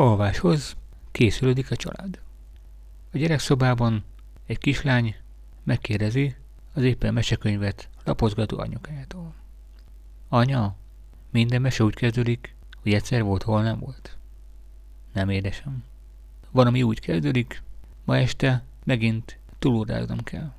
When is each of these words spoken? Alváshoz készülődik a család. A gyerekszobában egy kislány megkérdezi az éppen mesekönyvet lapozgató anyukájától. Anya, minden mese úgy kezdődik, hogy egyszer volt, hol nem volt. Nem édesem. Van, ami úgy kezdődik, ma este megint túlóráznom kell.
Alváshoz 0.00 0.76
készülődik 1.10 1.70
a 1.70 1.76
család. 1.76 2.20
A 3.12 3.18
gyerekszobában 3.18 4.04
egy 4.46 4.58
kislány 4.58 5.16
megkérdezi 5.62 6.36
az 6.72 6.82
éppen 6.82 7.14
mesekönyvet 7.14 7.88
lapozgató 8.04 8.58
anyukájától. 8.58 9.34
Anya, 10.28 10.74
minden 11.30 11.60
mese 11.60 11.84
úgy 11.84 11.94
kezdődik, 11.94 12.54
hogy 12.82 12.92
egyszer 12.92 13.22
volt, 13.22 13.42
hol 13.42 13.62
nem 13.62 13.78
volt. 13.78 14.18
Nem 15.12 15.28
édesem. 15.28 15.84
Van, 16.50 16.66
ami 16.66 16.82
úgy 16.82 17.00
kezdődik, 17.00 17.62
ma 18.04 18.16
este 18.16 18.64
megint 18.84 19.38
túlóráznom 19.58 20.22
kell. 20.22 20.52